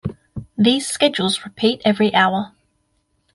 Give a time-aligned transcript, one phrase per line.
[0.57, 2.53] These schedules repeat every hour.